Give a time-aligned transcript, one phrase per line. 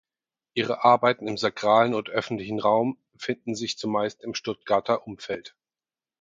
[0.55, 5.55] Ihre Arbeiten im sakralen und öffentlichen Raum finden sich zumeist im Stuttgarter Umfeld.